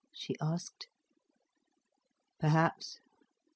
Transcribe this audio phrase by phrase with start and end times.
[0.11, 0.87] she asked.
[2.39, 2.99] "Perhaps.